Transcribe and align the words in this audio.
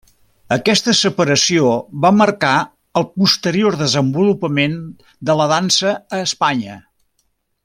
Aquesta 0.53 0.93
separació 0.99 1.67
va 2.05 2.11
marcar 2.23 2.55
el 3.03 3.07
posterior 3.19 3.79
desenvolupament 3.85 4.81
de 5.31 5.41
la 5.43 5.51
dansa 5.57 5.95
a 6.19 6.27
Espanya. 6.31 6.85